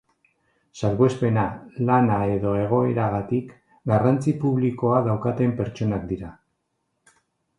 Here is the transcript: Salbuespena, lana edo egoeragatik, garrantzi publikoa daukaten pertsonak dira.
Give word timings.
Salbuespena, 0.79 1.41
lana 1.89 2.15
edo 2.37 2.53
egoeragatik, 2.61 3.51
garrantzi 3.93 4.35
publikoa 4.45 5.03
daukaten 5.09 5.53
pertsonak 5.61 6.11
dira. 6.13 6.33